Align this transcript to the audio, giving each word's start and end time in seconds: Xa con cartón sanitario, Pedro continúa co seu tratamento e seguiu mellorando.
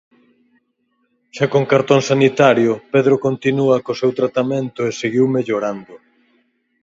Xa 1.35 1.45
con 1.53 1.63
cartón 1.73 2.01
sanitario, 2.09 2.71
Pedro 2.93 3.15
continúa 3.25 3.75
co 3.85 3.93
seu 4.01 4.11
tratamento 4.19 4.79
e 4.89 4.97
seguiu 5.01 5.25
mellorando. 5.35 5.93